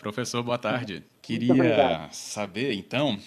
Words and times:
Professor, 0.00 0.42
boa 0.42 0.56
tarde. 0.56 1.04
Queria 1.20 2.08
saber, 2.10 2.72
então, 2.72 3.18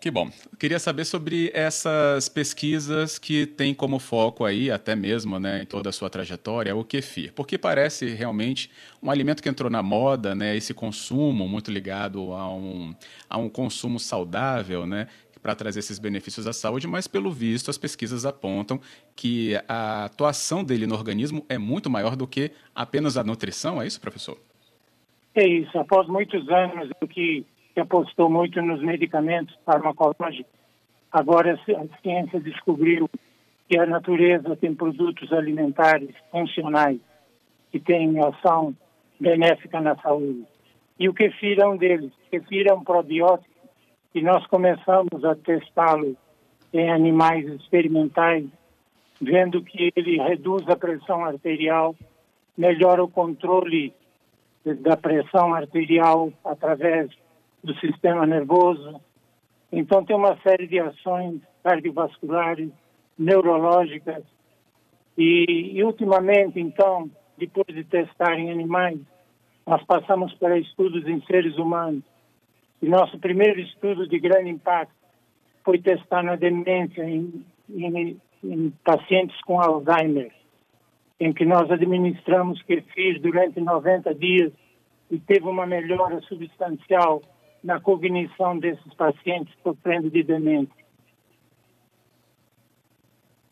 que 0.00 0.12
bom. 0.12 0.30
Queria 0.60 0.78
saber 0.78 1.04
sobre 1.04 1.50
essas 1.52 2.28
pesquisas 2.28 3.18
que 3.18 3.46
têm 3.46 3.74
como 3.74 3.98
foco 3.98 4.44
aí, 4.44 4.70
até 4.70 4.94
mesmo, 4.94 5.40
né, 5.40 5.62
em 5.62 5.66
toda 5.66 5.88
a 5.88 5.92
sua 5.92 6.08
trajetória, 6.08 6.74
o 6.74 6.84
kefir. 6.84 7.32
Porque 7.34 7.58
parece 7.58 8.06
realmente 8.10 8.70
um 9.02 9.10
alimento 9.10 9.42
que 9.42 9.48
entrou 9.48 9.68
na 9.68 9.82
moda, 9.82 10.32
né, 10.32 10.56
esse 10.56 10.72
consumo 10.72 11.48
muito 11.48 11.68
ligado 11.68 12.32
a 12.32 12.48
um, 12.54 12.94
a 13.28 13.36
um 13.36 13.48
consumo 13.48 13.98
saudável, 13.98 14.86
né, 14.86 15.08
para 15.42 15.56
trazer 15.56 15.80
esses 15.80 15.98
benefícios 15.98 16.46
à 16.46 16.52
saúde, 16.52 16.86
mas 16.86 17.08
pelo 17.08 17.32
visto 17.32 17.72
as 17.72 17.76
pesquisas 17.76 18.24
apontam 18.24 18.80
que 19.16 19.60
a 19.66 20.04
atuação 20.04 20.62
dele 20.62 20.86
no 20.86 20.94
organismo 20.94 21.44
é 21.48 21.58
muito 21.58 21.90
maior 21.90 22.14
do 22.14 22.24
que 22.24 22.52
apenas 22.72 23.16
a 23.16 23.24
nutrição, 23.24 23.82
é 23.82 23.86
isso, 23.88 24.00
professor? 24.00 24.38
É 25.34 25.46
isso. 25.46 25.78
Após 25.78 26.06
muitos 26.08 26.48
anos 26.48 26.90
em 27.02 27.06
que 27.06 27.46
que 27.74 27.80
apostou 27.80 28.28
muito 28.28 28.60
nos 28.62 28.82
medicamentos 28.82 29.56
farmacológicos. 29.64 30.52
Agora 31.10 31.54
a 31.54 32.00
ciência 32.02 32.40
descobriu 32.40 33.08
que 33.68 33.78
a 33.78 33.86
natureza 33.86 34.56
tem 34.56 34.74
produtos 34.74 35.32
alimentares 35.32 36.10
funcionais 36.30 37.00
que 37.70 37.78
têm 37.78 38.18
ação 38.20 38.74
benéfica 39.18 39.80
na 39.80 39.96
saúde. 39.96 40.44
E 40.98 41.08
o 41.08 41.14
kefir 41.14 41.60
é 41.60 41.66
um 41.66 41.76
deles. 41.76 42.12
O 42.26 42.30
kefir 42.30 42.66
é 42.68 42.74
um 42.74 42.82
probiótico 42.82 43.48
e 44.14 44.22
nós 44.22 44.44
começamos 44.46 45.24
a 45.24 45.34
testá-lo 45.36 46.16
em 46.72 46.90
animais 46.90 47.46
experimentais, 47.46 48.46
vendo 49.20 49.62
que 49.62 49.92
ele 49.94 50.18
reduz 50.18 50.68
a 50.68 50.76
pressão 50.76 51.24
arterial, 51.24 51.94
melhora 52.56 53.02
o 53.02 53.08
controle 53.08 53.92
da 54.64 54.96
pressão 54.96 55.54
arterial 55.54 56.32
através 56.44 57.10
do 57.62 57.74
sistema 57.78 58.26
nervoso. 58.26 59.00
Então, 59.72 60.04
tem 60.04 60.16
uma 60.16 60.36
série 60.42 60.66
de 60.66 60.78
ações 60.78 61.40
cardiovasculares, 61.62 62.70
neurológicas. 63.18 64.24
E, 65.16 65.72
e 65.74 65.84
ultimamente, 65.84 66.58
então, 66.58 67.10
depois 67.36 67.66
de 67.68 67.84
testar 67.84 68.38
em 68.38 68.50
animais, 68.50 68.98
nós 69.66 69.82
passamos 69.84 70.32
para 70.34 70.58
estudos 70.58 71.06
em 71.06 71.20
seres 71.22 71.56
humanos. 71.56 72.02
E 72.82 72.88
nosso 72.88 73.18
primeiro 73.18 73.60
estudo 73.60 74.08
de 74.08 74.18
grande 74.18 74.50
impacto 74.50 74.94
foi 75.64 75.78
testar 75.78 76.22
na 76.22 76.36
demência 76.36 77.02
em, 77.02 77.44
em, 77.68 78.20
em 78.42 78.70
pacientes 78.82 79.38
com 79.42 79.60
Alzheimer, 79.60 80.32
em 81.20 81.34
que 81.34 81.44
nós 81.44 81.70
administramos 81.70 82.62
kefir 82.62 83.20
durante 83.20 83.60
90 83.60 84.14
dias 84.14 84.50
e 85.10 85.18
teve 85.18 85.46
uma 85.46 85.66
melhora 85.66 86.18
substancial 86.22 87.22
na 87.62 87.78
cognição 87.78 88.58
desses 88.58 88.94
pacientes 88.94 89.54
sofrendo 89.62 90.10
de 90.10 90.22
demência. 90.22 90.80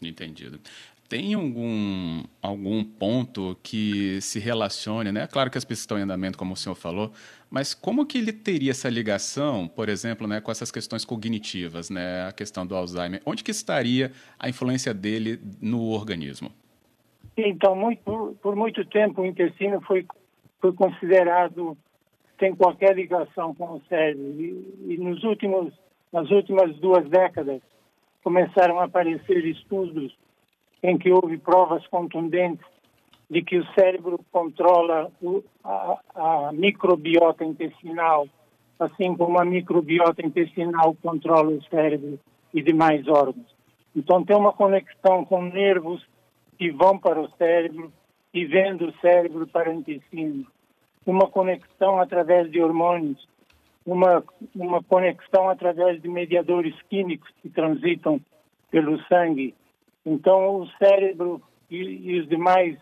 Entendido. 0.01 0.59
Tem 1.09 1.35
algum, 1.35 2.23
algum 2.41 2.85
ponto 2.85 3.59
que 3.63 4.21
se 4.21 4.39
relacione, 4.39 5.11
né? 5.11 5.27
Claro 5.27 5.51
que 5.51 5.59
as 5.59 5.65
pesquisas 5.65 5.85
estão 5.85 5.99
em 5.99 6.03
andamento, 6.03 6.39
como 6.39 6.53
o 6.53 6.57
senhor 6.57 6.75
falou, 6.75 7.13
mas 7.51 7.75
como 7.75 8.07
que 8.07 8.19
ele 8.19 8.33
teria 8.33 8.71
essa 8.71 8.89
ligação, 8.91 9.67
por 9.67 9.89
exemplo, 9.89 10.27
né, 10.27 10.39
com 10.41 10.51
essas 10.51 10.71
questões 10.71 11.07
cognitivas, 11.07 11.89
né? 11.89 12.27
A 12.29 12.33
questão 12.33 12.67
do 12.67 12.77
Alzheimer. 12.77 13.23
Onde 13.25 13.43
que 13.43 13.51
estaria 13.51 14.13
a 14.39 14.49
influência 14.49 14.93
dele 14.93 15.41
no 15.61 15.83
organismo? 15.89 16.53
Então, 17.47 17.77
muito, 17.77 18.37
por, 18.43 18.57
muito 18.57 18.85
tempo 18.87 19.23
o 19.23 19.27
intestino 19.27 19.81
foi, 19.83 20.05
foi 20.61 20.73
considerado 20.73 21.77
tem 22.37 22.55
qualquer 22.55 22.95
ligação 22.95 23.55
com 23.55 23.75
o 23.75 23.83
cérebro. 23.89 24.41
E, 24.41 24.95
e 24.95 24.99
nos 24.99 25.23
últimos, 25.25 25.73
nas 26.13 26.31
últimas 26.31 26.77
duas 26.77 27.09
décadas 27.09 27.61
começaram 28.23 28.81
a 28.81 28.85
aparecer 28.85 29.45
estudos 29.45 30.17
em 30.83 30.97
que 30.99 31.13
houve 31.13 31.39
provas 31.39 31.87
contundentes 31.89 32.67
de 33.31 33.43
que 33.43 33.59
o 33.59 33.67
cérebro 33.73 34.21
controla 34.33 35.11
o, 35.21 35.43
a, 35.63 35.99
a 36.15 36.53
microbiota 36.53 37.45
intestinal, 37.45 38.27
assim 38.79 39.17
como 39.17 39.39
a 39.39 39.45
microbiota 39.45 40.25
intestinal 40.25 40.97
controla 41.03 41.51
o 41.51 41.63
cérebro 41.65 42.19
e 42.55 42.63
demais 42.63 43.07
órgãos. 43.07 43.55
Então 43.95 44.25
tem 44.25 44.37
uma 44.37 44.53
conexão 44.53 45.25
com 45.25 45.43
nervos 45.43 46.05
que 46.59 46.71
vão 46.71 46.99
para 46.99 47.21
o 47.21 47.31
cérebro 47.37 47.93
e 48.35 48.45
vêm 48.45 48.77
do 48.77 48.93
cérebro 49.01 49.47
para 49.47 49.71
o 49.71 49.75
intestino 49.75 50.47
uma 51.07 51.29
conexão 51.29 51.99
através 51.99 52.51
de 52.51 52.61
hormônios, 52.61 53.27
uma, 53.87 54.23
uma 54.55 54.83
conexão 54.83 55.49
através 55.49 56.03
de 56.03 56.09
mediadores 56.09 56.75
químicos 56.91 57.31
que 57.41 57.49
transitam 57.49 58.21
pelo 58.71 59.03
sangue. 59.05 59.55
Então, 60.05 60.61
o 60.61 60.67
cérebro 60.73 61.41
e, 61.71 61.77
e 61.77 62.21
os 62.21 62.29
demais 62.29 62.77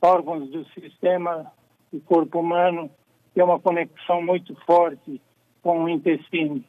órgãos 0.00 0.48
do 0.50 0.64
sistema 0.66 1.52
do 1.92 2.00
corpo 2.00 2.40
humano 2.40 2.90
têm 3.34 3.44
uma 3.44 3.60
conexão 3.60 4.22
muito 4.22 4.54
forte 4.64 5.20
com 5.62 5.84
o 5.84 5.88
intestino. 5.88 6.64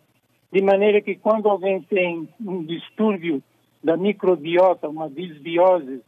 De 0.51 0.61
maneira 0.61 1.01
que 1.01 1.15
quando 1.15 1.47
alguém 1.47 1.81
tem 1.83 2.27
um 2.45 2.63
distúrbio 2.63 3.41
da 3.81 3.95
microbiota, 3.95 4.89
uma 4.89 5.09
disbiose, 5.09 6.01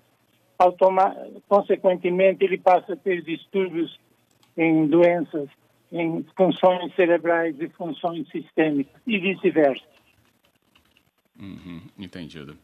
consequentemente 1.47 2.43
ele 2.43 2.57
passa 2.57 2.93
a 2.93 2.95
ter 2.97 3.21
distúrbios 3.23 3.99
em 4.57 4.87
doenças, 4.87 5.49
em 5.91 6.25
funções 6.37 6.93
cerebrais 6.95 7.55
e 7.59 7.69
funções 7.69 8.29
sistêmicas 8.29 9.01
e 9.05 9.17
vice-versa. 9.17 9.85
Uhum, 11.39 11.81
entendido. 11.97 12.57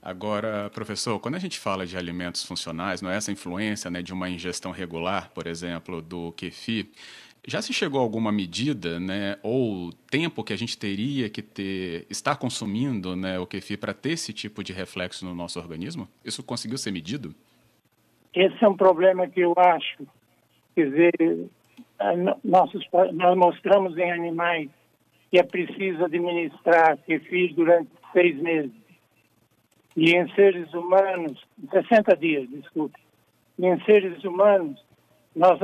Agora, 0.00 0.68
professor, 0.70 1.18
quando 1.20 1.36
a 1.36 1.38
gente 1.38 1.58
fala 1.58 1.86
de 1.86 1.96
alimentos 1.96 2.44
funcionais, 2.44 3.00
não 3.00 3.10
é 3.10 3.16
essa 3.16 3.30
influência 3.30 3.90
né, 3.90 4.02
de 4.02 4.12
uma 4.12 4.28
ingestão 4.28 4.72
regular, 4.72 5.30
por 5.30 5.46
exemplo, 5.46 6.02
do 6.02 6.32
kefir, 6.32 6.88
já 7.46 7.60
se 7.60 7.72
chegou 7.72 8.00
a 8.00 8.02
alguma 8.02 8.30
medida, 8.30 9.00
né, 9.00 9.36
ou 9.42 9.92
tempo 10.10 10.44
que 10.44 10.52
a 10.52 10.56
gente 10.56 10.78
teria 10.78 11.28
que 11.28 11.42
ter, 11.42 12.06
estar 12.08 12.36
consumindo 12.36 13.16
né, 13.16 13.38
o 13.38 13.46
kefir 13.46 13.78
para 13.78 13.92
ter 13.92 14.12
esse 14.12 14.32
tipo 14.32 14.62
de 14.62 14.72
reflexo 14.72 15.24
no 15.24 15.34
nosso 15.34 15.58
organismo? 15.58 16.08
Isso 16.24 16.42
conseguiu 16.42 16.78
ser 16.78 16.92
medido? 16.92 17.34
Esse 18.34 18.64
é 18.64 18.68
um 18.68 18.76
problema 18.76 19.28
que 19.28 19.40
eu 19.40 19.54
acho 19.56 20.06
Quer 20.74 20.88
dizer, 20.88 21.50
nossos, 22.42 22.86
nós 23.12 23.36
mostramos 23.36 23.96
em 23.98 24.10
animais 24.10 24.70
que 25.30 25.38
é 25.38 25.42
preciso 25.42 26.04
administrar 26.04 26.98
kefir 26.98 27.54
durante 27.54 27.90
seis 28.12 28.36
meses. 28.38 28.72
E 29.96 30.14
em 30.14 30.28
seres 30.34 30.72
humanos, 30.72 31.42
60 31.70 32.16
dias, 32.16 32.48
desculpe. 32.48 32.98
E 33.58 33.66
em 33.66 33.82
seres 33.84 34.22
humanos, 34.24 34.82
nós, 35.36 35.58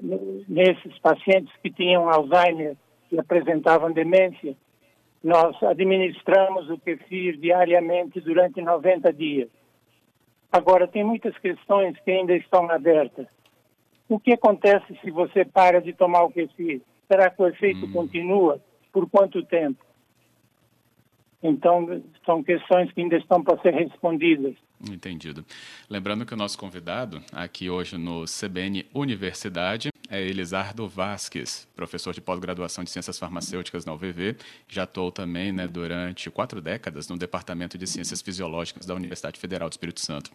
nesses 0.00 0.98
pacientes 0.98 1.52
que 1.62 1.70
tinham 1.70 2.08
Alzheimer 2.08 2.76
e 3.10 3.18
apresentavam 3.18 3.92
demência, 3.92 4.56
nós 5.22 5.60
administramos 5.62 6.70
o 6.70 6.78
kefir 6.78 7.38
diariamente 7.38 8.20
durante 8.20 8.60
90 8.60 9.12
dias. 9.12 9.48
Agora, 10.52 10.86
tem 10.86 11.04
muitas 11.04 11.36
questões 11.38 11.98
que 12.00 12.10
ainda 12.10 12.34
estão 12.36 12.70
abertas. 12.70 13.26
O 14.08 14.20
que 14.20 14.32
acontece 14.32 14.96
se 15.02 15.10
você 15.10 15.44
para 15.44 15.80
de 15.80 15.92
tomar 15.92 16.22
o 16.22 16.30
kefir? 16.30 16.80
Será 17.10 17.28
que 17.28 17.42
o 17.42 17.48
efeito 17.48 17.86
hum. 17.86 17.92
continua? 17.92 18.60
Por 18.92 19.08
quanto 19.10 19.44
tempo? 19.44 19.84
Então, 21.42 22.02
são 22.24 22.42
questões 22.42 22.90
que 22.92 23.00
ainda 23.00 23.16
estão 23.16 23.42
para 23.42 23.60
ser 23.60 23.74
respondidas. 23.74 24.54
Entendido. 24.80 25.44
Lembrando 25.88 26.26
que 26.26 26.34
o 26.34 26.36
nosso 26.36 26.58
convidado 26.58 27.22
aqui 27.32 27.70
hoje 27.70 27.96
no 27.96 28.24
CBN 28.24 28.86
Universidade 28.92 29.88
é 30.08 30.20
Elisardo 30.22 30.88
Vasques, 30.88 31.66
professor 31.74 32.12
de 32.12 32.20
pós-graduação 32.20 32.84
de 32.84 32.90
Ciências 32.90 33.18
Farmacêuticas 33.18 33.84
na 33.84 33.92
UVV. 33.92 34.36
Já 34.68 34.84
atuou 34.84 35.10
também 35.10 35.50
né, 35.50 35.66
durante 35.66 36.30
quatro 36.30 36.60
décadas 36.60 37.08
no 37.08 37.16
Departamento 37.16 37.76
de 37.78 37.86
Ciências 37.86 38.20
Fisiológicas 38.20 38.86
da 38.86 38.94
Universidade 38.94 39.38
Federal 39.40 39.68
do 39.68 39.72
Espírito 39.72 40.00
Santo. 40.00 40.30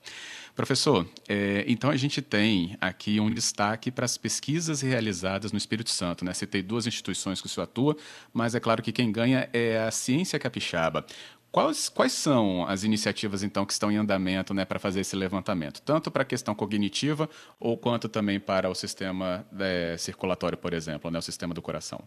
Professor, 0.55 1.07
é, 1.27 1.63
então 1.67 1.89
a 1.89 1.95
gente 1.95 2.21
tem 2.21 2.75
aqui 2.81 3.19
um 3.19 3.31
destaque 3.31 3.91
para 3.91 4.05
as 4.05 4.17
pesquisas 4.17 4.81
realizadas 4.81 5.51
no 5.51 5.57
Espírito 5.57 5.89
Santo. 5.89 6.25
Né? 6.25 6.33
Citei 6.33 6.61
duas 6.61 6.87
instituições 6.87 7.39
que 7.39 7.47
o 7.47 7.49
senhor 7.49 7.65
atua, 7.65 7.95
mas 8.33 8.55
é 8.55 8.59
claro 8.59 8.81
que 8.81 8.91
quem 8.91 9.11
ganha 9.11 9.49
é 9.53 9.79
a 9.79 9.91
ciência 9.91 10.37
capixaba. 10.39 11.05
Quais, 11.51 11.89
quais 11.89 12.13
são 12.13 12.65
as 12.65 12.85
iniciativas, 12.85 13.43
então, 13.43 13.65
que 13.65 13.73
estão 13.73 13.91
em 13.91 13.97
andamento 13.97 14.53
né, 14.53 14.63
para 14.63 14.79
fazer 14.79 15.01
esse 15.01 15.17
levantamento? 15.17 15.81
Tanto 15.81 16.09
para 16.09 16.21
a 16.21 16.25
questão 16.25 16.55
cognitiva 16.55 17.29
ou 17.59 17.77
quanto 17.77 18.07
também 18.07 18.39
para 18.39 18.69
o 18.69 18.75
sistema 18.75 19.45
é, 19.59 19.97
circulatório, 19.97 20.57
por 20.57 20.73
exemplo, 20.73 21.11
né, 21.11 21.19
o 21.19 21.21
sistema 21.21 21.53
do 21.53 21.61
coração? 21.61 21.99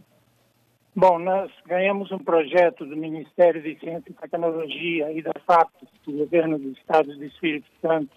Bom, 0.97 1.19
nós 1.19 1.51
ganhamos 1.67 2.11
um 2.11 2.19
projeto 2.19 2.87
do 2.87 2.97
Ministério 2.97 3.61
de 3.61 3.79
Ciência 3.79 4.09
e 4.09 4.15
Tecnologia 4.15 5.13
e 5.13 5.21
da 5.21 5.33
FAP, 5.47 5.69
do 6.07 6.13
Governo 6.13 6.59
do 6.59 6.71
Estado 6.71 7.15
do 7.15 7.25
Espírito 7.25 7.67
Santo, 7.83 8.09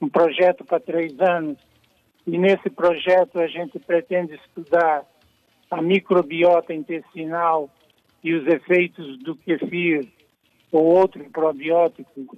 um 0.00 0.08
projeto 0.08 0.64
para 0.64 0.80
três 0.80 1.12
anos, 1.20 1.56
E 2.26 2.36
nesse 2.36 2.68
projeto 2.68 3.38
a 3.38 3.46
gente 3.46 3.78
pretende 3.78 4.34
estudar 4.34 5.04
a 5.70 5.80
microbiota 5.80 6.74
intestinal 6.74 7.70
e 8.24 8.34
os 8.34 8.46
efeitos 8.46 9.18
do 9.22 9.36
kefir 9.36 10.08
ou 10.72 10.84
outro 10.84 11.24
probiótico 11.30 12.36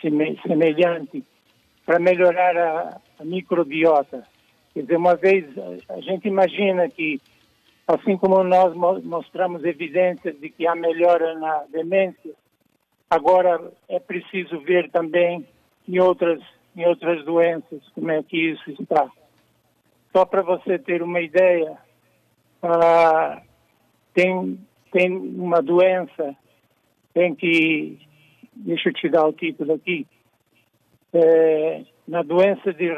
semelhante 0.00 1.24
para 1.84 1.98
melhorar 1.98 2.56
a, 2.56 3.00
a, 3.18 3.24
microbiota. 3.24 4.22
Quer 4.74 4.82
dizer, 4.82 4.96
uma 4.96 5.16
vez 5.16 5.44
a 5.88 6.00
gente 6.00 6.28
imagina 6.28 6.88
que, 6.88 7.20
assim 7.86 8.16
como 8.16 8.44
nós 8.44 8.74
mostramos 8.74 9.64
evidências 9.64 10.38
de 10.38 10.50
que 10.50 10.66
há 10.66 10.74
melhora 10.74 11.38
na 11.38 11.64
demência, 11.70 12.32
agora 13.10 13.72
é 13.88 13.98
preciso 13.98 14.60
ver 14.60 14.90
também 14.90 15.46
em 15.88 15.98
outras, 15.98 16.40
em 16.76 16.86
outras 16.86 17.24
doenças 17.24 17.80
como 17.94 18.10
é 18.10 18.22
que 18.22 18.50
isso 18.50 18.70
está. 18.70 19.10
Só 20.12 20.24
para 20.24 20.42
você 20.42 20.78
ter 20.78 21.02
uma 21.02 21.20
ideia, 21.20 21.76
ah, 22.62 23.42
tem, 24.14 24.58
tem 24.92 25.16
uma 25.16 25.62
doença, 25.62 26.36
tem 27.18 27.34
que, 27.34 27.98
deixa 28.54 28.90
eu 28.90 28.92
te 28.92 29.08
dar 29.08 29.26
o 29.26 29.32
título 29.32 29.72
aqui, 29.72 30.06
é, 31.12 31.82
na 32.06 32.22
doença 32.22 32.72
de 32.72 32.92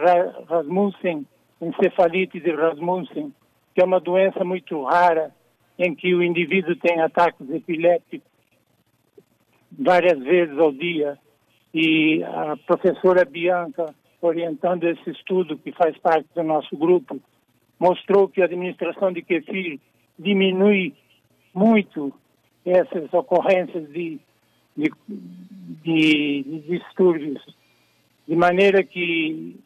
Rasmussen, 0.46 1.26
encefalite 1.58 2.38
de 2.38 2.50
Rasmussen, 2.50 3.32
que 3.74 3.80
é 3.80 3.84
uma 3.84 3.98
doença 3.98 4.44
muito 4.44 4.84
rara, 4.84 5.34
em 5.78 5.94
que 5.94 6.14
o 6.14 6.22
indivíduo 6.22 6.76
tem 6.76 7.00
ataques 7.00 7.48
epilépticos 7.48 8.28
várias 9.72 10.18
vezes 10.18 10.58
ao 10.58 10.70
dia. 10.70 11.16
E 11.72 12.22
a 12.22 12.58
professora 12.66 13.24
Bianca, 13.24 13.86
orientando 14.20 14.84
esse 14.84 15.12
estudo 15.12 15.56
que 15.56 15.72
faz 15.72 15.96
parte 15.96 16.28
do 16.34 16.42
nosso 16.42 16.76
grupo, 16.76 17.18
mostrou 17.78 18.28
que 18.28 18.42
a 18.42 18.44
administração 18.44 19.14
de 19.14 19.22
kefir 19.22 19.80
diminui 20.18 20.92
muito 21.54 22.12
essas 22.64 23.12
ocorrências 23.12 23.88
de, 23.90 24.20
de, 24.76 24.92
de, 25.08 26.42
de 26.42 26.60
distúrbios, 26.60 27.42
de 28.26 28.36
maneira 28.36 28.82
que 28.82 29.58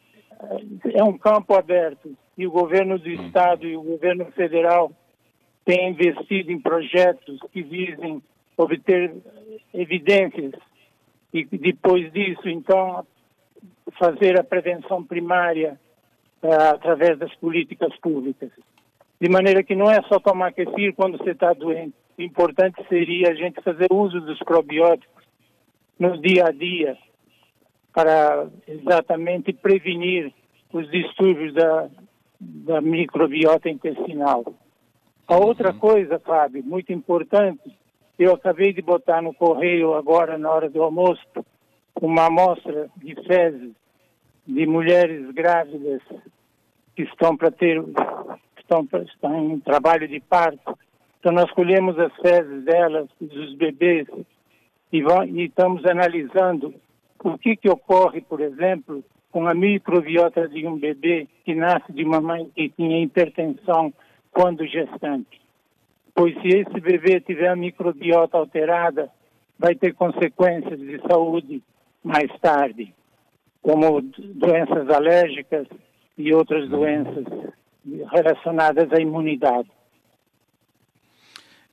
é 0.93 1.03
um 1.03 1.17
campo 1.17 1.55
aberto 1.55 2.15
e 2.37 2.45
o 2.45 2.51
governo 2.51 2.97
do 2.99 3.09
hum. 3.09 3.25
estado 3.25 3.65
e 3.65 3.75
o 3.75 3.81
governo 3.81 4.25
federal 4.31 4.91
têm 5.63 5.89
investido 5.89 6.51
em 6.51 6.59
projetos 6.59 7.39
que 7.51 7.61
visem 7.61 8.21
obter 8.57 9.13
evidências 9.73 10.53
e 11.33 11.43
depois 11.43 12.11
disso 12.13 12.47
então 12.47 13.05
fazer 13.99 14.39
a 14.39 14.43
prevenção 14.43 15.03
primária 15.03 15.79
uh, 16.41 16.73
através 16.73 17.17
das 17.17 17.33
políticas 17.35 17.95
públicas. 17.97 18.51
De 19.19 19.29
maneira 19.29 19.63
que 19.63 19.75
não 19.75 19.89
é 19.89 20.01
só 20.03 20.19
tomar 20.19 20.53
kefir 20.53 20.93
quando 20.93 21.17
você 21.17 21.31
está 21.31 21.53
doente. 21.53 21.95
Importante 22.17 22.81
seria 22.87 23.31
a 23.31 23.35
gente 23.35 23.61
fazer 23.61 23.87
uso 23.91 24.21
dos 24.21 24.39
probióticos 24.39 25.23
no 25.99 26.17
dia 26.21 26.45
a 26.47 26.51
dia 26.51 26.97
para 27.93 28.47
exatamente 28.67 29.53
prevenir 29.53 30.33
os 30.71 30.89
distúrbios 30.91 31.53
da, 31.53 31.89
da 32.39 32.81
microbiota 32.81 33.69
intestinal. 33.69 34.43
A 35.27 35.37
outra 35.37 35.71
uhum. 35.71 35.79
coisa, 35.79 36.19
Fábio, 36.19 36.63
muito 36.63 36.91
importante, 36.91 37.75
eu 38.19 38.33
acabei 38.33 38.73
de 38.73 38.81
botar 38.81 39.21
no 39.21 39.33
correio 39.33 39.93
agora, 39.93 40.37
na 40.37 40.51
hora 40.51 40.69
do 40.69 40.83
almoço, 40.83 41.21
uma 42.01 42.25
amostra 42.25 42.89
de 42.97 43.15
fezes 43.23 43.71
de 44.45 44.65
mulheres 44.65 45.31
grávidas 45.31 46.01
que 46.95 47.03
estão 47.03 47.35
para 47.35 47.51
ter 47.51 47.81
estão, 48.57 48.87
estão 49.05 49.51
em 49.51 49.59
trabalho 49.59 50.07
de 50.07 50.19
parto. 50.19 50.77
Então 51.25 51.33
nós 51.33 51.49
colhemos 51.53 51.97
as 51.97 52.13
fezes 52.17 52.63
delas, 52.65 53.09
dos 53.19 53.55
bebês, 53.55 54.05
e, 54.93 55.01
vão, 55.01 55.25
e 55.25 55.45
estamos 55.45 55.83
analisando 55.83 56.71
o 57.23 57.35
que, 57.35 57.55
que 57.55 57.67
ocorre, 57.67 58.21
por 58.21 58.39
exemplo, 58.41 59.03
com 59.31 59.47
a 59.47 59.55
microbiota 59.55 60.47
de 60.47 60.67
um 60.67 60.77
bebê 60.77 61.27
que 61.43 61.55
nasce 61.55 61.91
de 61.91 62.03
uma 62.03 62.21
mãe 62.21 62.47
que 62.55 62.69
tinha 62.69 63.01
hipertensão 63.01 63.91
quando 64.31 64.67
gestante. 64.67 65.41
Pois 66.13 66.39
se 66.43 66.47
esse 66.59 66.79
bebê 66.79 67.19
tiver 67.19 67.47
a 67.47 67.55
microbiota 67.55 68.37
alterada, 68.37 69.09
vai 69.57 69.73
ter 69.73 69.95
consequências 69.95 70.79
de 70.79 71.01
saúde 71.09 71.59
mais 72.03 72.31
tarde 72.39 72.93
como 73.63 73.99
doenças 73.99 74.87
alérgicas 74.91 75.65
e 76.19 76.31
outras 76.35 76.69
doenças 76.69 77.25
relacionadas 78.13 78.93
à 78.93 79.01
imunidade. 79.01 79.71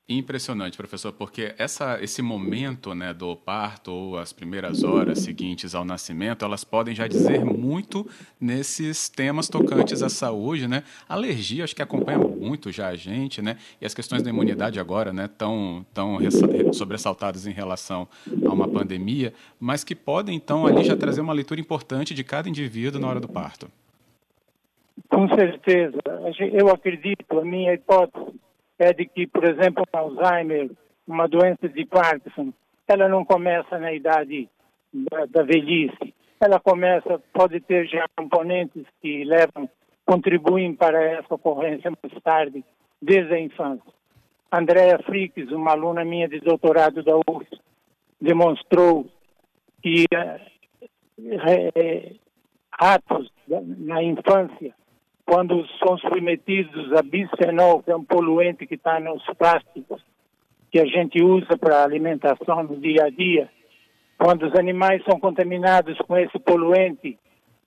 Impressionante, 0.09 0.77
professor, 0.77 1.13
porque 1.13 1.55
essa, 1.57 2.03
esse 2.03 2.21
momento 2.21 2.93
né, 2.93 3.15
do 3.15 3.37
parto 3.37 3.93
ou 3.93 4.19
as 4.19 4.33
primeiras 4.33 4.83
horas 4.83 5.21
seguintes 5.21 5.77
ao 5.77 5.85
nascimento, 5.85 6.45
elas 6.45 6.65
podem 6.65 6.93
já 6.93 7.07
dizer 7.07 7.45
muito 7.45 8.07
nesses 8.41 9.09
temas 9.09 9.49
tocantes 9.49 10.03
à 10.03 10.09
saúde, 10.09 10.67
né? 10.67 10.83
Alergia, 11.09 11.63
acho 11.63 11.75
que 11.75 11.83
acompanha 11.83 12.19
muito 12.19 12.73
já 12.73 12.89
a 12.89 12.97
gente, 12.97 13.41
né? 13.41 13.57
E 13.81 13.87
as 13.87 13.95
questões 13.95 14.23
da 14.23 14.29
imunidade 14.29 14.81
agora, 14.81 15.13
né, 15.13 15.29
tão, 15.29 15.87
tão 15.95 16.19
sobressaltadas 16.73 17.47
em 17.47 17.53
relação 17.53 18.09
a 18.45 18.53
uma 18.53 18.67
pandemia, 18.67 19.33
mas 19.59 19.85
que 19.85 19.95
podem, 19.95 20.35
então, 20.35 20.67
ali 20.67 20.83
já 20.83 20.97
trazer 20.97 21.21
uma 21.21 21.33
leitura 21.33 21.61
importante 21.61 22.13
de 22.13 22.25
cada 22.25 22.49
indivíduo 22.49 23.01
na 23.01 23.07
hora 23.09 23.21
do 23.21 23.29
parto. 23.29 23.71
Com 25.09 25.29
certeza. 25.29 25.99
Eu 26.53 26.69
acredito, 26.69 27.39
a 27.39 27.45
minha 27.45 27.73
hipótese 27.73 28.42
é 28.83 28.93
de 28.93 29.07
que, 29.07 29.27
por 29.27 29.45
exemplo, 29.45 29.85
Alzheimer, 29.93 30.71
uma 31.07 31.29
doença 31.29 31.69
de 31.69 31.85
Parkinson, 31.87 32.53
ela 32.89 33.09
não 33.09 33.25
começa 33.25 33.79
na 33.79 33.93
idade 33.93 34.49
da, 34.93 35.27
da 35.27 35.43
velhice. 35.43 36.15
Ela 36.41 36.59
começa, 36.59 37.21
pode 37.33 37.61
ter 37.61 37.87
já 37.87 38.07
componentes 38.17 38.85
que 39.01 39.25
levam, 39.25 39.69
contribuem 40.05 40.75
para 40.75 41.01
essa 41.03 41.35
ocorrência 41.35 41.91
mais 41.91 42.23
tarde, 42.23 42.65
desde 43.01 43.33
a 43.33 43.41
infância. 43.41 43.93
Andrea 44.51 44.99
Fricks, 45.05 45.51
uma 45.51 45.71
aluna 45.71 46.05
minha 46.05 46.29
de 46.29 46.41
doutorado 46.41 47.03
da 47.03 47.17
UF, 47.17 47.47
demonstrou 48.21 49.07
que 49.83 50.05
é, 50.13 52.13
atos 52.73 53.31
na 53.49 54.03
infância 54.03 54.75
quando 55.25 55.67
são 55.79 55.97
submetidos 55.99 56.93
a 56.93 57.03
bisfenol, 57.03 57.83
que 57.83 57.91
é 57.91 57.97
um 57.97 58.05
poluente 58.05 58.67
que 58.67 58.75
está 58.75 59.01
nos 59.01 59.25
plásticos, 59.39 60.03
que 60.71 60.81
a 60.81 60.87
gente 60.87 61.23
usa 61.23 61.57
para 61.59 61.85
alimentação 61.85 62.63
no 62.63 62.77
dia 62.77 63.05
a 63.05 63.11
dia, 63.11 63.49
quando 64.19 64.47
os 64.47 64.55
animais 64.55 65.03
são 65.05 65.19
contaminados 65.19 65.99
com 65.99 66.17
esse 66.17 66.39
poluente, 66.39 67.19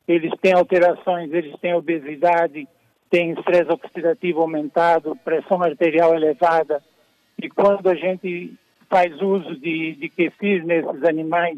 eles 0.08 0.32
têm 0.42 0.54
alterações, 0.54 1.32
eles 1.34 1.58
têm 1.60 1.74
obesidade, 1.74 2.68
têm 3.10 3.32
estresse 3.32 3.72
oxidativo 3.72 4.42
aumentado, 4.42 5.16
pressão 5.24 5.62
arterial 5.62 6.16
elevada. 6.16 6.82
E 7.42 7.50
quando 7.50 7.88
a 7.90 7.96
gente 7.96 8.54
faz 8.90 9.20
uso 9.22 9.56
de, 9.60 9.96
de 9.96 10.10
kefir 10.10 10.66
nesses 10.66 11.04
animais 11.04 11.58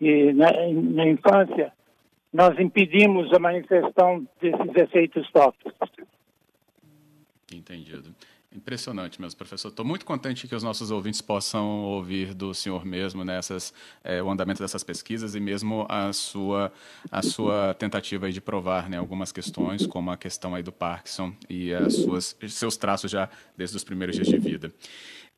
e 0.00 0.32
na, 0.32 0.50
na 0.72 1.06
infância, 1.06 1.72
nós 2.32 2.58
impedimos 2.58 3.32
a 3.32 3.38
manifestação 3.38 4.26
desses 4.40 4.76
efeitos 4.76 5.30
tóxicos. 5.30 5.72
Entendido. 7.52 8.14
Impressionante 8.50 9.20
mesmo, 9.20 9.36
professor. 9.36 9.68
Estou 9.68 9.84
muito 9.84 10.06
contente 10.06 10.48
que 10.48 10.54
os 10.54 10.62
nossos 10.62 10.90
ouvintes 10.90 11.20
possam 11.20 11.82
ouvir 11.82 12.32
do 12.32 12.54
senhor 12.54 12.82
mesmo 12.84 13.22
nessas, 13.22 13.74
é, 14.02 14.22
o 14.22 14.30
andamento 14.30 14.62
dessas 14.62 14.82
pesquisas 14.82 15.34
e 15.34 15.40
mesmo 15.40 15.86
a 15.86 16.10
sua, 16.14 16.72
a 17.10 17.20
sua 17.20 17.74
tentativa 17.74 18.32
de 18.32 18.40
provar 18.40 18.88
né, 18.88 18.96
algumas 18.96 19.32
questões, 19.32 19.86
como 19.86 20.10
a 20.10 20.16
questão 20.16 20.54
aí 20.54 20.62
do 20.62 20.72
Parkinson 20.72 21.34
e 21.48 21.74
as 21.74 21.94
suas, 21.96 22.36
seus 22.48 22.78
traços 22.78 23.10
já 23.10 23.28
desde 23.54 23.76
os 23.76 23.84
primeiros 23.84 24.16
dias 24.16 24.28
de 24.28 24.38
vida. 24.38 24.72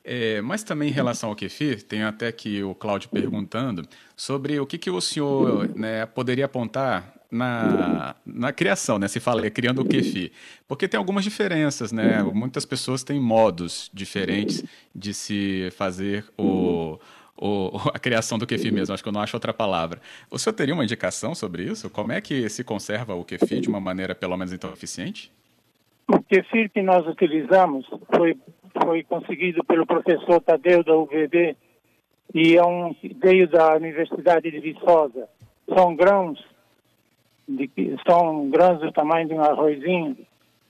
É, 0.02 0.40
mas 0.40 0.62
também 0.62 0.88
em 0.88 0.92
relação 0.92 1.28
ao 1.28 1.36
kefir, 1.36 1.82
tem 1.82 2.02
até 2.02 2.28
aqui 2.28 2.62
o 2.62 2.74
Cláudio 2.74 3.10
perguntando 3.10 3.86
sobre 4.16 4.58
o 4.58 4.66
que, 4.66 4.78
que 4.78 4.90
o 4.90 5.00
senhor 5.00 5.68
né, 5.76 6.06
poderia 6.06 6.46
apontar 6.46 7.14
na, 7.30 8.16
na 8.26 8.52
criação, 8.52 8.98
né? 8.98 9.06
Se 9.06 9.20
fala 9.20 9.46
é 9.46 9.50
criando 9.50 9.82
o 9.82 9.84
kefir. 9.84 10.32
Porque 10.66 10.88
tem 10.88 10.98
algumas 10.98 11.22
diferenças, 11.22 11.92
né? 11.92 12.22
Muitas 12.22 12.64
pessoas 12.64 13.04
têm 13.04 13.20
modos 13.20 13.90
diferentes 13.94 14.64
de 14.94 15.14
se 15.14 15.68
fazer 15.76 16.24
o, 16.36 16.98
o, 17.36 17.70
a 17.94 17.98
criação 17.98 18.36
do 18.36 18.46
kefir 18.46 18.72
mesmo. 18.72 18.92
Acho 18.92 19.02
que 19.02 19.08
eu 19.08 19.12
não 19.12 19.20
acho 19.20 19.36
outra 19.36 19.54
palavra. 19.54 20.00
O 20.30 20.38
senhor 20.38 20.54
teria 20.54 20.74
uma 20.74 20.82
indicação 20.82 21.34
sobre 21.34 21.64
isso? 21.64 21.88
Como 21.88 22.10
é 22.10 22.20
que 22.20 22.48
se 22.48 22.64
conserva 22.64 23.14
o 23.14 23.24
kefir 23.24 23.60
de 23.60 23.68
uma 23.68 23.80
maneira 23.80 24.14
pelo 24.14 24.36
menos 24.36 24.52
então 24.52 24.72
eficiente? 24.72 25.30
O 26.08 26.20
kefir 26.20 26.70
que 26.70 26.82
nós 26.82 27.06
utilizamos 27.06 27.86
foi 28.14 28.36
foi 28.82 29.02
conseguido 29.02 29.64
pelo 29.64 29.86
professor 29.86 30.40
Tadeu 30.40 30.82
da 30.82 30.96
UVB 30.96 31.56
e 32.34 32.56
é 32.56 32.64
um, 32.64 32.94
veio 33.22 33.48
da 33.48 33.74
Universidade 33.76 34.50
de 34.50 34.60
Viçosa. 34.60 35.28
São 35.74 35.94
grãos 35.94 36.38
de 37.48 37.68
são 38.08 38.48
grãos 38.48 38.80
do 38.80 38.92
tamanho 38.92 39.28
de 39.28 39.34
um 39.34 39.40
arrozinho, 39.40 40.16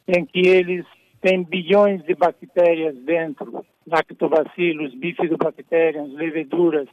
em 0.08 0.24
que 0.24 0.46
eles 0.46 0.86
têm 1.20 1.42
bilhões 1.42 2.02
de 2.04 2.14
bactérias 2.14 2.96
dentro, 2.96 3.64
lactobacilos, 3.86 4.94
bifidobactérias, 4.94 6.10
leveduras, 6.12 6.88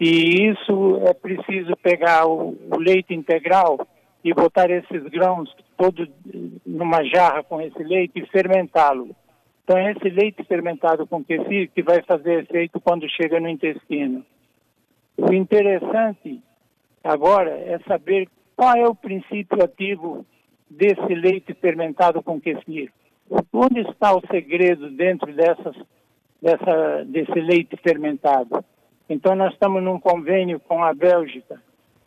e 0.00 0.48
isso 0.50 1.00
é 1.06 1.14
preciso 1.14 1.76
pegar 1.76 2.26
o, 2.26 2.56
o 2.70 2.78
leite 2.78 3.14
integral 3.14 3.86
e 4.24 4.32
botar 4.32 4.70
esses 4.70 5.02
grãos 5.04 5.54
todo 5.76 6.08
numa 6.66 7.04
jarra 7.04 7.42
com 7.42 7.60
esse 7.60 7.82
leite 7.82 8.20
e 8.20 8.26
fermentá-lo. 8.26 9.14
Então 9.68 9.76
é 9.76 9.92
esse 9.92 10.08
leite 10.08 10.42
fermentado 10.44 11.06
com 11.06 11.22
kefir 11.22 11.70
que 11.74 11.82
vai 11.82 12.00
fazer 12.00 12.44
efeito 12.44 12.80
quando 12.80 13.06
chega 13.06 13.38
no 13.38 13.50
intestino. 13.50 14.24
O 15.18 15.30
interessante 15.30 16.40
agora 17.04 17.50
é 17.50 17.78
saber 17.80 18.30
qual 18.56 18.74
é 18.74 18.88
o 18.88 18.94
princípio 18.94 19.62
ativo 19.62 20.24
desse 20.70 21.14
leite 21.14 21.52
fermentado 21.52 22.22
com 22.22 22.40
kefir. 22.40 22.90
Onde 23.52 23.80
está 23.80 24.16
o 24.16 24.26
segredo 24.30 24.88
dentro 24.88 25.30
dessas, 25.34 25.76
dessa, 26.40 27.04
desse 27.04 27.38
leite 27.38 27.76
fermentado? 27.76 28.64
Então, 29.06 29.34
nós 29.34 29.52
estamos 29.52 29.82
num 29.82 30.00
convênio 30.00 30.58
com 30.60 30.82
a 30.82 30.94
Bélgica, 30.94 31.60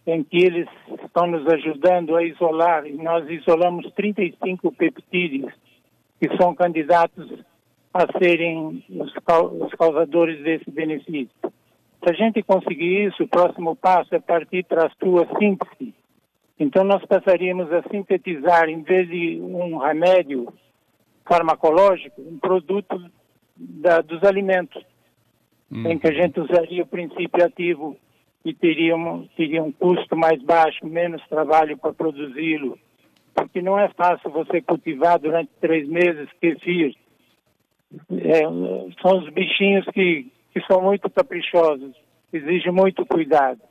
em 0.07 0.23
que 0.23 0.37
eles 0.37 0.67
estão 1.05 1.27
nos 1.27 1.45
ajudando 1.45 2.15
a 2.15 2.23
isolar, 2.23 2.87
e 2.87 2.93
nós 2.93 3.29
isolamos 3.29 3.85
35 3.93 4.71
peptídeos 4.71 5.53
que 6.19 6.35
são 6.37 6.55
candidatos 6.55 7.50
a 7.93 8.07
serem 8.17 8.83
os, 8.89 9.13
causadores 9.75 10.41
desse 10.43 10.69
benefício. 10.69 11.29
Se 11.43 12.09
a 12.09 12.13
gente 12.13 12.41
conseguir 12.41 13.07
isso, 13.07 13.23
o 13.23 13.27
próximo 13.27 13.75
passo 13.75 14.15
é 14.15 14.19
partir 14.19 14.65
para 14.65 14.87
a 14.87 14.91
sua 15.03 15.27
síntese. 15.37 15.93
Então, 16.59 16.83
nós 16.83 17.03
passaríamos 17.05 17.71
a 17.71 17.83
sintetizar, 17.89 18.69
em 18.69 18.81
vez 18.81 19.07
de 19.07 19.39
um 19.41 19.77
remédio 19.77 20.51
farmacológico, 21.27 22.21
um 22.21 22.37
produto 22.39 23.11
da, 23.55 24.01
dos 24.01 24.23
alimentos, 24.23 24.83
hum. 25.71 25.87
em 25.87 25.97
que 25.97 26.07
a 26.07 26.13
gente 26.13 26.39
usaria 26.39 26.83
o 26.83 26.87
princípio 26.87 27.43
ativo 27.43 27.97
e 28.43 28.53
teria 28.53 28.95
um, 28.95 29.27
teria 29.35 29.61
um 29.61 29.71
custo 29.71 30.15
mais 30.15 30.41
baixo, 30.41 30.85
menos 30.85 31.21
trabalho 31.27 31.77
para 31.77 31.93
produzi-lo. 31.93 32.77
Porque 33.33 33.61
não 33.61 33.79
é 33.79 33.87
fácil 33.89 34.29
você 34.31 34.61
cultivar 34.61 35.19
durante 35.19 35.49
três 35.59 35.87
meses 35.87 36.27
kefir. 36.39 36.95
É, 38.11 38.41
são 39.01 39.19
os 39.19 39.29
bichinhos 39.33 39.85
que, 39.93 40.31
que 40.53 40.61
são 40.65 40.81
muito 40.81 41.09
caprichosos, 41.09 41.95
exigem 42.31 42.71
muito 42.71 43.05
cuidado. 43.05 43.61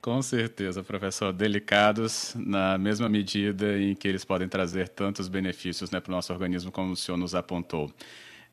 Com 0.00 0.20
certeza, 0.20 0.82
professor. 0.82 1.32
Delicados 1.32 2.34
na 2.36 2.76
mesma 2.76 3.08
medida 3.08 3.78
em 3.78 3.94
que 3.94 4.06
eles 4.06 4.24
podem 4.24 4.46
trazer 4.46 4.88
tantos 4.88 5.28
benefícios 5.28 5.90
né, 5.90 5.98
para 5.98 6.10
o 6.10 6.14
nosso 6.14 6.32
organismo, 6.32 6.70
como 6.70 6.92
o 6.92 6.96
senhor 6.96 7.16
nos 7.16 7.34
apontou. 7.34 7.90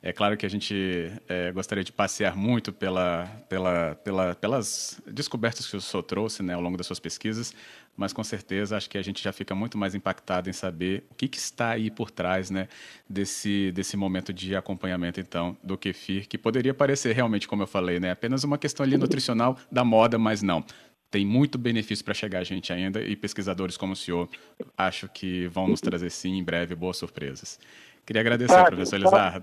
É 0.03 0.11
claro 0.11 0.35
que 0.35 0.47
a 0.47 0.49
gente 0.49 1.11
é, 1.29 1.51
gostaria 1.51 1.83
de 1.83 1.91
passear 1.91 2.35
muito 2.35 2.73
pela, 2.73 3.27
pela, 3.47 3.93
pela, 4.03 4.33
pelas 4.33 4.99
descobertas 5.05 5.69
que 5.69 5.77
o 5.77 5.81
senhor 5.81 6.01
trouxe 6.01 6.41
né, 6.41 6.55
ao 6.55 6.61
longo 6.61 6.75
das 6.75 6.87
suas 6.87 6.99
pesquisas, 6.99 7.53
mas 7.95 8.11
com 8.11 8.23
certeza 8.23 8.75
acho 8.75 8.89
que 8.89 8.97
a 8.97 9.01
gente 9.03 9.23
já 9.23 9.31
fica 9.31 9.53
muito 9.53 9.77
mais 9.77 9.93
impactado 9.93 10.49
em 10.49 10.53
saber 10.53 11.05
o 11.11 11.13
que, 11.13 11.27
que 11.27 11.37
está 11.37 11.69
aí 11.69 11.91
por 11.91 12.09
trás 12.09 12.49
né, 12.49 12.67
desse, 13.07 13.71
desse 13.73 13.95
momento 13.95 14.33
de 14.33 14.55
acompanhamento, 14.55 15.19
então, 15.19 15.55
do 15.63 15.77
kefir, 15.77 16.27
que 16.27 16.35
poderia 16.35 16.73
parecer 16.73 17.13
realmente, 17.13 17.47
como 17.47 17.61
eu 17.61 17.67
falei, 17.67 17.99
né, 17.99 18.09
apenas 18.09 18.43
uma 18.43 18.57
questão 18.57 18.83
ali 18.83 18.97
nutricional 18.97 19.55
da 19.71 19.85
moda, 19.85 20.17
mas 20.17 20.41
não 20.41 20.65
tem 21.11 21.25
muito 21.25 21.57
benefício 21.57 22.05
para 22.05 22.13
chegar 22.13 22.39
a 22.39 22.43
gente 22.43 22.71
ainda 22.71 23.03
e 23.03 23.17
pesquisadores 23.17 23.75
como 23.75 23.91
o 23.91 23.95
senhor 23.97 24.29
acho 24.77 25.09
que 25.09 25.45
vão 25.47 25.67
nos 25.67 25.81
trazer 25.81 26.09
sim 26.09 26.37
em 26.37 26.43
breve 26.43 26.73
boas 26.73 26.95
surpresas. 26.95 27.59
Queria 28.05 28.21
agradecer, 28.21 28.53
Fábio, 28.53 28.71
professor 28.71 28.95
Elizardo. 28.95 29.41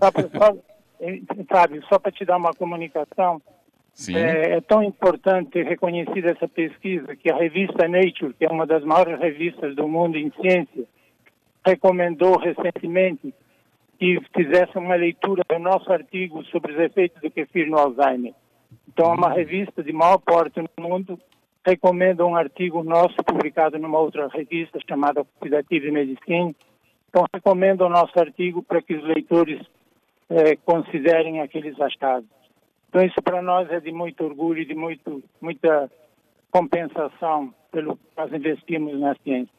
Fábio, 1.48 1.82
só 1.88 1.98
para 1.98 2.12
te 2.12 2.24
dar 2.24 2.36
uma 2.36 2.52
comunicação, 2.52 3.40
é, 4.14 4.56
é, 4.56 4.60
tão 4.60 4.82
importante 4.82 5.50
ter 5.50 5.64
reconhecido 5.64 6.26
essa 6.26 6.46
pesquisa 6.46 7.16
que 7.16 7.30
a 7.30 7.36
revista 7.36 7.88
Nature, 7.88 8.34
que 8.34 8.44
é 8.44 8.48
uma 8.48 8.66
das 8.66 8.84
maiores 8.84 9.18
revistas 9.18 9.74
do 9.74 9.88
mundo 9.88 10.16
em 10.16 10.30
ciência, 10.40 10.84
recomendou 11.64 12.38
recentemente 12.38 13.34
que 13.98 14.20
fizesse 14.34 14.78
uma 14.78 14.94
leitura 14.94 15.42
do 15.48 15.58
nosso 15.58 15.92
artigo 15.92 16.44
sobre 16.44 16.72
os 16.72 16.78
efeitos 16.78 17.20
do 17.20 17.30
kefir 17.30 17.68
no 17.68 17.78
Alzheimer. 17.78 18.32
Então, 18.86 19.12
é 19.12 19.14
uma 19.14 19.32
revista 19.32 19.82
de 19.82 19.92
maior 19.92 20.18
porte 20.18 20.60
no 20.60 20.68
mundo 20.78 21.18
recomenda 21.68 22.24
um 22.24 22.34
artigo 22.34 22.82
nosso 22.82 23.16
publicado 23.16 23.78
numa 23.78 23.98
outra 23.98 24.26
revista 24.28 24.78
chamada 24.88 25.20
Oxidative 25.20 25.90
Medicine. 25.90 26.56
Então, 27.08 27.24
recomendo 27.32 27.82
o 27.82 27.88
nosso 27.88 28.18
artigo 28.18 28.62
para 28.62 28.82
que 28.82 28.94
os 28.94 29.04
leitores 29.04 29.60
eh, 30.30 30.56
considerem 30.56 31.40
aqueles 31.40 31.80
achados. 31.80 32.28
Então, 32.88 33.02
isso 33.04 33.20
para 33.22 33.42
nós 33.42 33.70
é 33.70 33.80
de 33.80 33.92
muito 33.92 34.24
orgulho 34.24 34.60
e 34.60 34.66
de 34.66 34.74
muito, 34.74 35.22
muita 35.40 35.90
compensação 36.50 37.54
pelo 37.70 37.96
que 37.96 38.02
nós 38.16 38.32
investimos 38.32 38.98
na 38.98 39.14
ciência. 39.16 39.58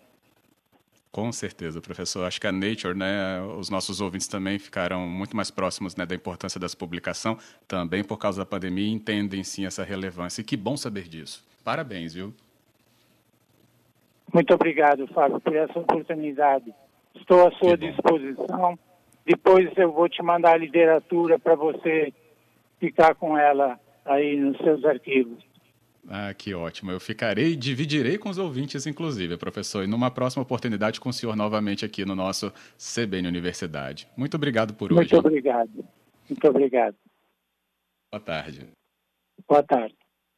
Com 1.12 1.32
certeza, 1.32 1.82
professor. 1.82 2.25
Acho 2.25 2.39
que 2.39 2.46
a 2.46 2.51
Nature, 2.51 2.96
né, 2.96 3.41
os 3.58 3.70
nossos 3.70 4.00
ouvintes 4.00 4.27
também 4.27 4.60
ficaram 4.60 5.08
muito 5.08 5.36
mais 5.36 5.50
próximos 5.50 5.96
né, 5.96 6.06
da 6.06 6.13
importância 6.13 6.60
dessa 6.60 6.77
publicação, 6.77 7.38
também 7.68 8.03
por 8.03 8.18
causa 8.18 8.39
da 8.39 8.46
pandemia, 8.46 8.91
entendem 8.91 9.44
sim 9.44 9.65
essa 9.65 9.84
relevância. 9.84 10.41
E 10.41 10.44
que 10.44 10.56
bom 10.56 10.77
saber 10.77 11.08
disso. 11.08 11.44
Parabéns, 11.63 12.13
viu? 12.13 12.34
Muito 14.32 14.53
obrigado, 14.53 15.08
Fábio, 15.08 15.39
por 15.39 15.56
essa 15.56 15.79
oportunidade. 15.79 16.72
Estou 17.19 17.47
à 17.47 17.51
sua 17.51 17.77
disposição. 17.77 18.77
Depois 19.25 19.69
eu 19.77 19.91
vou 19.91 20.09
te 20.09 20.23
mandar 20.23 20.53
a 20.53 20.57
literatura 20.57 21.38
para 21.38 21.55
você 21.55 22.13
ficar 22.79 23.13
com 23.15 23.38
ela 23.38 23.79
aí 24.05 24.35
nos 24.35 24.57
seus 24.57 24.83
arquivos. 24.85 25.43
Ah, 26.07 26.33
que 26.33 26.53
ótimo. 26.55 26.91
Eu 26.91 26.99
ficarei 26.99 27.51
e 27.51 27.55
dividirei 27.55 28.17
com 28.17 28.29
os 28.29 28.38
ouvintes, 28.38 28.88
inclusive, 28.88 29.38
professor. 29.38 29.83
E 29.83 29.88
numa 29.88 30.09
próxima 30.09 30.41
oportunidade 30.41 30.99
com 30.99 31.09
o 31.09 31.13
senhor 31.13 31.35
novamente 31.35 31.85
aqui 31.85 32.03
no 32.03 32.15
nosso 32.15 32.51
CBN 32.77 33.27
Universidade. 33.27 34.07
Muito 34.17 34.35
obrigado 34.35 34.73
por 34.73 34.91
Muito 34.91 35.01
hoje. 35.01 35.13
Muito 35.13 35.27
obrigado. 35.27 35.85
Muito 36.27 36.47
obrigado. 36.47 36.95
Boa 38.11 38.21
tarde. 38.21 38.67
Boa 39.47 39.63
tarde. 39.63 40.09